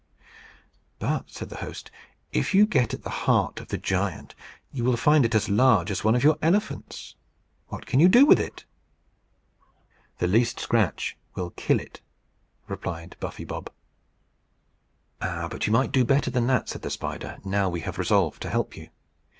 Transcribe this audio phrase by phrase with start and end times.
[0.97, 1.91] "But," said their host,
[2.31, 4.33] "if you get at the heart of the giant,
[4.71, 7.13] you will find it as large as one of your elephants.
[7.67, 8.65] What can you do with it?"
[10.17, 12.01] "The least scratch will kill it,"
[12.67, 13.69] replied Buffy Bob.
[15.21, 15.47] "Ah!
[15.51, 17.37] but you might do better than that," said the spider.
[17.45, 18.89] "Now we have resolved to help you.